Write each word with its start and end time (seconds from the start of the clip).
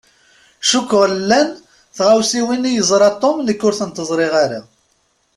Cukkeɣ 0.69 1.03
llan 1.21 1.49
tɣawsiwin 1.95 2.69
i 2.69 2.71
yeẓṛa 2.73 3.09
Tom 3.21 3.37
nekk 3.41 3.61
ur 3.67 3.73
tent-ẓṛiɣ 3.79 4.33
ara. 4.43 4.61